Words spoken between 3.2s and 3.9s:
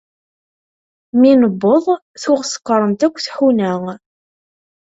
tḥuna.